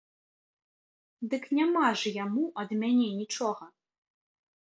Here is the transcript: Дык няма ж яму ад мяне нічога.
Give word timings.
Дык 1.33 1.43
няма 1.57 1.83
ж 2.01 2.13
яму 2.23 2.43
ад 2.63 2.69
мяне 2.81 3.09
нічога. 3.21 3.63